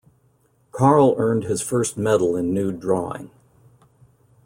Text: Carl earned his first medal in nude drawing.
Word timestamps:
Carl 0.71 1.13
earned 1.19 1.43
his 1.43 1.61
first 1.61 1.95
medal 1.95 2.35
in 2.35 2.55
nude 2.55 2.79
drawing. 2.79 3.29